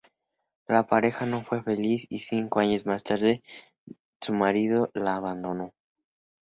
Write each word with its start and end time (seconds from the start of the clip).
La 0.67 0.87
pareja 0.87 1.27
no 1.27 1.41
fue 1.41 1.61
feliz 1.61 2.07
y 2.09 2.17
cinco 2.21 2.59
años 2.59 2.87
más 2.87 3.03
tarde 3.03 3.43
su 4.19 4.33
marido 4.33 4.89
la 4.95 5.15
abandonó. 5.17 5.75